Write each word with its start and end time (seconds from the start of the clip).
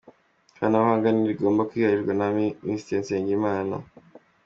Ikoranabuhanga 0.49 1.07
ntirigomba 1.11 1.67
kwiharirwa 1.69 2.13
na 2.15 2.27
bamwe 2.29 2.47
Minisitiri 2.65 3.01
Nsengimana 3.03 3.75